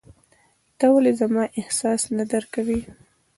ته 0.77 0.85
ولي 0.93 1.13
زما 1.21 1.43
احساس 1.59 2.01
نه 2.17 2.23
درکوې! 2.31 2.79